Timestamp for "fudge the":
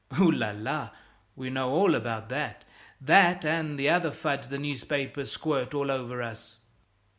4.09-4.57